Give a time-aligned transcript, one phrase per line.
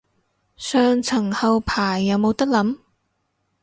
[0.57, 2.79] 上層後排有冇得諗